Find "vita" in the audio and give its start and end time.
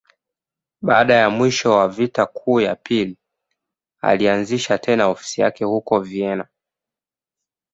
1.87-2.25